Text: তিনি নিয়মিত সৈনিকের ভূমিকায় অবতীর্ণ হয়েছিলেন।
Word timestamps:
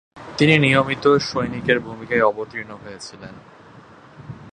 তিনি 0.37 0.55
নিয়মিত 0.57 1.05
সৈনিকের 1.29 1.77
ভূমিকায় 1.79 2.23
অবতীর্ণ 2.23 2.71
হয়েছিলেন। 2.75 3.33